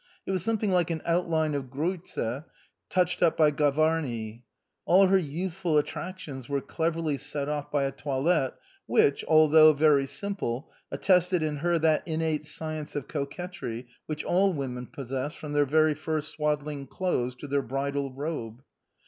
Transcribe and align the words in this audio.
It 0.25 0.31
was 0.31 0.43
something 0.43 0.71
like 0.71 0.89
an 0.89 1.03
outline 1.05 1.53
of 1.53 1.69
Greuze 1.69 2.43
touched 2.89 3.21
up 3.21 3.37
by 3.37 3.51
Gavarni. 3.51 4.43
All 4.85 5.05
her 5.05 5.17
youthful 5.19 5.77
attractions 5.77 6.49
were 6.49 6.59
cleverly 6.59 7.19
set 7.19 7.47
off 7.47 7.69
by 7.69 7.83
a 7.83 7.91
toilette 7.91 8.55
which, 8.87 9.23
although 9.27 9.73
very 9.73 10.07
simple, 10.07 10.71
attested 10.91 11.43
in 11.43 11.57
her 11.57 11.77
that 11.77 12.01
innate 12.07 12.47
science 12.47 12.95
of 12.95 13.07
coquetry 13.07 13.85
which 14.07 14.23
all 14.23 14.51
women 14.53 14.87
possess 14.87 15.35
from 15.35 15.53
their 15.53 15.67
first 15.93 16.29
swaddling 16.29 16.87
clothes 16.87 17.35
to 17.35 17.45
their 17.45 17.61
bridal 17.61 18.11
robe. 18.11 18.63